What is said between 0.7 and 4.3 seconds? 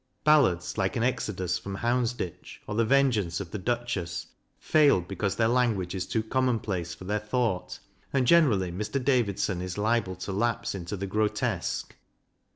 like "An Exodus from Houndsditch," or the" Vengeance of the Duchess,"